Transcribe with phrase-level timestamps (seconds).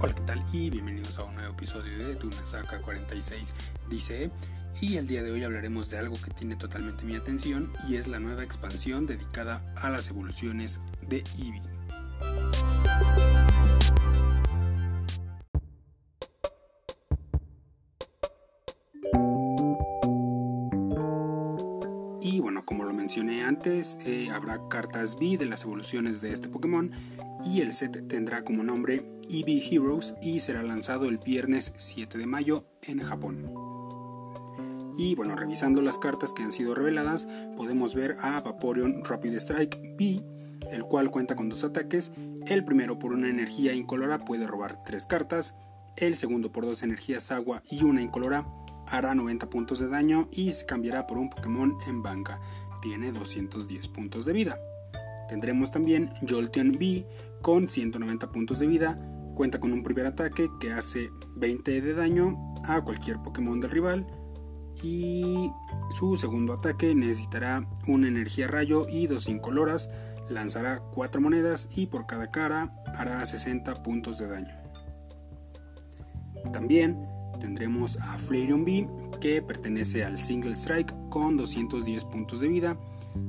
[0.00, 0.44] Hola, ¿qué tal?
[0.52, 3.52] Y bienvenidos a un nuevo episodio de Tunasaka 46
[3.90, 4.30] dice.
[4.80, 8.06] Y el día de hoy hablaremos de algo que tiene totalmente mi atención y es
[8.06, 13.47] la nueva expansión dedicada a las evoluciones de Eevee.
[23.08, 26.90] Mencioné antes, eh, habrá cartas V de las evoluciones de este Pokémon
[27.42, 32.26] y el set tendrá como nombre Eevee Heroes y será lanzado el viernes 7 de
[32.26, 33.50] mayo en Japón.
[34.98, 37.26] Y bueno, revisando las cartas que han sido reveladas,
[37.56, 40.22] podemos ver a Vaporeon Rapid Strike V,
[40.70, 42.12] el cual cuenta con dos ataques.
[42.44, 45.54] El primero por una energía incolora puede robar tres cartas.
[45.96, 48.46] El segundo por dos energías agua y una incolora
[48.90, 52.40] hará 90 puntos de daño y se cambiará por un Pokémon en banca.
[52.82, 54.58] Tiene 210 puntos de vida.
[55.28, 57.06] Tendremos también Jolteon V
[57.42, 58.98] con 190 puntos de vida.
[59.34, 64.06] Cuenta con un primer ataque que hace 20 de daño a cualquier Pokémon del rival.
[64.82, 65.50] Y
[65.96, 69.90] su segundo ataque necesitará una energía rayo y dos incoloras.
[70.30, 74.54] Lanzará 4 monedas y por cada cara hará 60 puntos de daño.
[76.52, 77.06] También
[77.40, 78.88] tendremos a Flareon B
[79.20, 82.78] que pertenece al Single Strike con 210 puntos de vida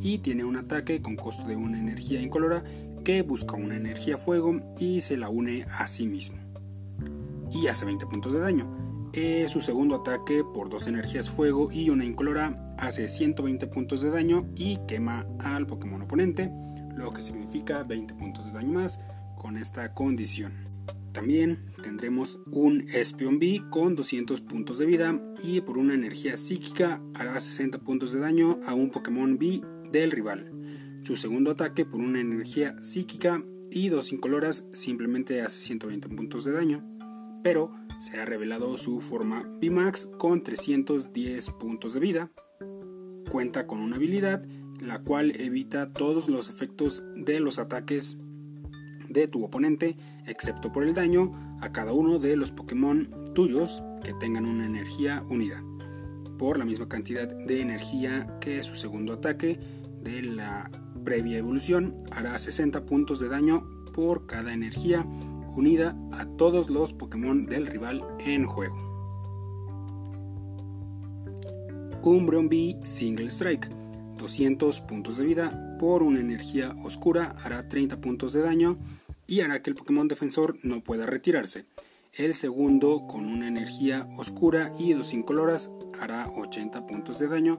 [0.00, 2.64] y tiene un ataque con costo de una energía incolora
[3.04, 6.38] que busca una energía fuego y se la une a sí mismo.
[7.52, 8.66] Y hace 20 puntos de daño.
[9.12, 14.10] Eh, su segundo ataque por dos energías fuego y una incolora hace 120 puntos de
[14.10, 16.50] daño y quema al Pokémon oponente,
[16.96, 18.98] lo que significa 20 puntos de daño más
[19.36, 20.65] con esta condición.
[21.16, 27.00] También tendremos un Espion B con 200 puntos de vida y por una energía psíquica
[27.14, 30.52] hará 60 puntos de daño a un Pokémon B del rival.
[31.00, 36.52] Su segundo ataque por una energía psíquica y dos incoloras simplemente hace 120 puntos de
[36.52, 36.84] daño,
[37.42, 42.30] pero se ha revelado su forma VMAX con 310 puntos de vida.
[43.30, 44.46] Cuenta con una habilidad
[44.82, 48.18] la cual evita todos los efectos de los ataques
[49.08, 49.96] de tu oponente,
[50.26, 55.22] excepto por el daño a cada uno de los Pokémon tuyos que tengan una energía
[55.28, 55.62] unida,
[56.38, 59.58] por la misma cantidad de energía que su segundo ataque
[60.02, 60.70] de la
[61.04, 65.06] previa evolución hará 60 puntos de daño por cada energía
[65.56, 68.86] unida a todos los Pokémon del rival en juego.
[72.02, 73.68] Umbreon B Single Strike
[74.18, 78.78] 200 puntos de vida por una energía oscura hará 30 puntos de daño
[79.26, 81.66] y hará que el Pokémon defensor no pueda retirarse.
[82.12, 85.70] El segundo con una energía oscura y dos incoloras
[86.00, 87.58] hará 80 puntos de daño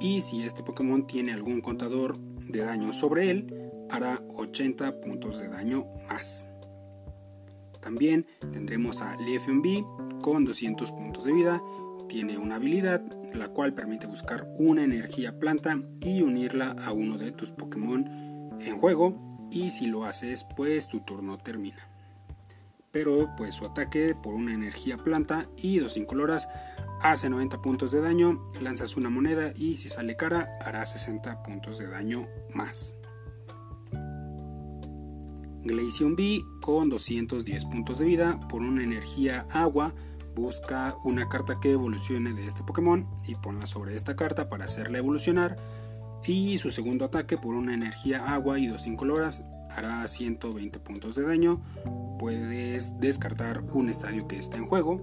[0.00, 5.48] y si este Pokémon tiene algún contador de daño sobre él, hará 80 puntos de
[5.48, 6.48] daño más.
[7.80, 9.84] También tendremos a Leafeon B
[10.22, 11.62] con 200 puntos de vida.
[12.08, 13.02] Tiene una habilidad
[13.34, 18.08] la cual permite buscar una energía planta y unirla a uno de tus Pokémon
[18.60, 21.88] en juego y si lo haces pues tu turno termina.
[22.90, 26.48] Pero pues su ataque por una energía planta y dos incoloras
[27.00, 31.78] hace 90 puntos de daño, lanzas una moneda y si sale cara hará 60 puntos
[31.78, 32.96] de daño más.
[35.64, 39.94] Glaceon B con 210 puntos de vida por una energía agua
[40.34, 44.98] busca una carta que evolucione de este Pokémon y ponla sobre esta carta para hacerla
[44.98, 45.56] evolucionar
[46.24, 51.22] y su segundo ataque por una energía agua y dos incoloras hará 120 puntos de
[51.22, 51.62] daño
[52.18, 55.00] puedes descartar un estadio que está en juego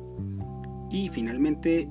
[0.90, 1.90] y finalmente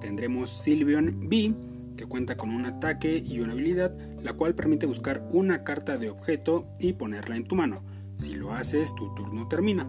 [0.00, 1.54] tendremos Sylveon B,
[1.96, 6.10] que cuenta con un ataque y una habilidad, la cual permite buscar una carta de
[6.10, 7.82] objeto y ponerla en tu mano.
[8.14, 9.86] Si lo haces, tu turno termina.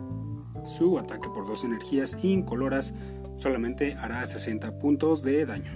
[0.66, 2.94] Su ataque por dos energías incoloras
[3.35, 5.72] solamente hará 60 puntos de daño.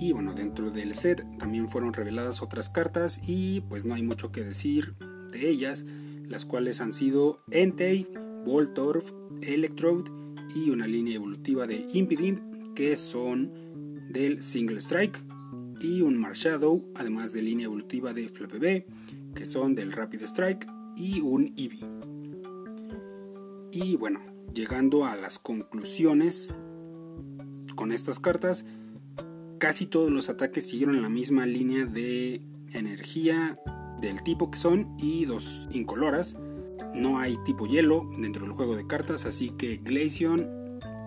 [0.00, 4.32] Y bueno, dentro del set también fueron reveladas otras cartas y pues no hay mucho
[4.32, 4.96] que decir
[5.30, 5.84] de ellas,
[6.26, 8.08] las cuales han sido Entei,
[8.44, 9.04] Voltorb,
[9.42, 10.10] Electrode
[10.56, 13.52] y una línea evolutiva de Impidimp que son
[14.12, 15.22] del Single Strike
[15.80, 18.28] y un Marshadow, además de línea evolutiva de
[18.60, 18.86] B
[19.34, 20.66] que son del Rapid Strike
[20.96, 22.11] y un Eevee.
[23.72, 24.20] Y bueno,
[24.54, 26.54] llegando a las conclusiones
[27.74, 28.64] con estas cartas,
[29.58, 32.42] casi todos los ataques siguieron la misma línea de
[32.72, 33.58] energía
[34.00, 36.36] del tipo que son y dos incoloras
[36.94, 40.46] no hay tipo hielo dentro del juego de cartas, así que Glaceon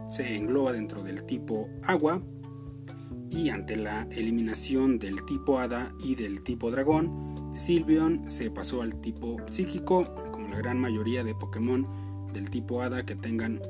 [0.10, 2.22] se engloba dentro del tipo agua.
[3.30, 9.00] Y ante la eliminación del tipo hada y del tipo dragón, Sylveon se pasó al
[9.02, 11.88] tipo psíquico, como la gran mayoría de Pokémon
[12.36, 13.62] del tipo Hada que tengan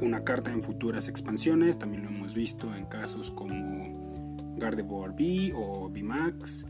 [0.00, 1.78] una carta en futuras expansiones.
[1.78, 6.66] También lo hemos visto en casos como Gardevoir B o VMAX.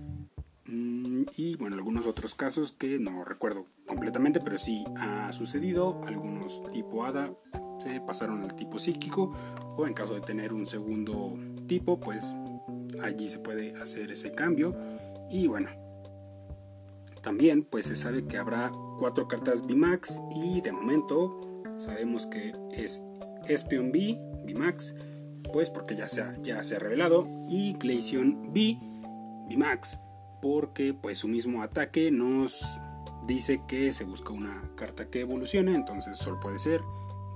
[0.67, 6.01] Mm, y bueno, algunos otros casos que no recuerdo completamente, pero sí ha sucedido.
[6.07, 7.33] Algunos tipo Hada
[7.79, 9.33] se pasaron al tipo psíquico
[9.77, 11.37] o en caso de tener un segundo
[11.67, 12.35] tipo, pues
[13.03, 14.77] allí se puede hacer ese cambio.
[15.31, 15.71] Y bueno,
[17.23, 23.03] también pues se sabe que habrá cuatro cartas VMAX y de momento sabemos que es
[23.47, 24.95] Espion B, VMAX,
[25.53, 28.79] pues porque ya se ha, ya revelado, y Glaceon B,
[29.51, 30.01] VMAX,
[30.43, 32.63] porque pues su mismo ataque nos
[33.27, 36.81] dice que se busca una carta que evolucione, entonces solo puede ser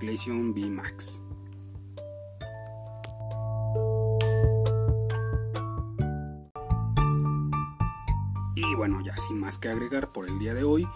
[0.00, 1.22] Glaceon B Max.
[8.54, 10.86] Y bueno, ya sin más que agregar por el día de hoy,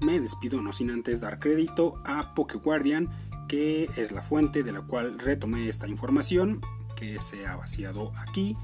[0.00, 3.08] me despido no sin antes dar crédito a Guardian,
[3.48, 6.60] que es la fuente de la cual retomé esta información
[6.96, 8.56] que se ha vaciado aquí.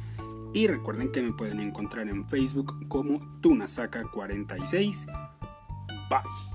[0.55, 5.07] Y recuerden que me pueden encontrar en Facebook como Tunasaka46.
[6.11, 6.52] Bye.